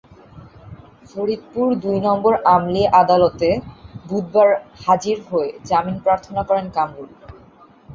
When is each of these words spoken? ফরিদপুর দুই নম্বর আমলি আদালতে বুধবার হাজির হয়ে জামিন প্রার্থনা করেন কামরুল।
ফরিদপুর 1.09 1.67
দুই 1.83 1.97
নম্বর 2.07 2.33
আমলি 2.53 2.83
আদালতে 3.01 3.49
বুধবার 4.07 4.49
হাজির 4.83 5.17
হয়ে 5.29 5.49
জামিন 5.69 5.97
প্রার্থনা 6.05 6.41
করেন 6.49 6.65
কামরুল। 6.75 7.09